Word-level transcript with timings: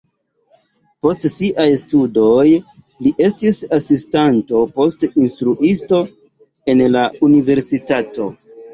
Post 1.05 1.27
siaj 1.33 1.67
studoj 1.81 2.47
li 2.47 3.13
estis 3.27 3.61
asistanto, 3.79 4.65
poste 4.81 5.13
instruisto 5.29 6.05
en 6.77 6.87
la 6.99 7.09
universitato. 7.33 8.33